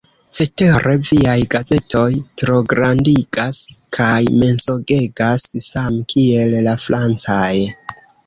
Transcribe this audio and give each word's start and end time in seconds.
Cetere 0.35 0.93
viaj 1.09 1.35
gazetoj 1.55 2.07
trograndigas 2.41 3.59
kaj 3.99 4.17
mensogegas 4.45 5.47
same 5.69 6.03
kiel 6.15 6.57
la 6.69 6.77
francaj. 6.87 7.55